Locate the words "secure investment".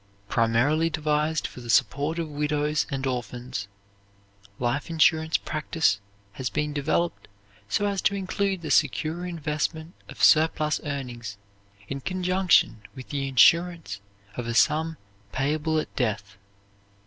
8.71-9.93